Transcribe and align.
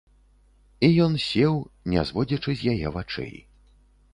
І 0.87 0.87
ён 1.05 1.13
сеў, 1.25 1.53
не 1.93 2.01
зводзячы 2.11 2.51
з 2.63 2.75
яе 2.75 2.87
вачэй. 2.97 3.35